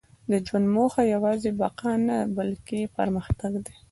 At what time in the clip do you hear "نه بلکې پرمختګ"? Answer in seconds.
2.07-3.53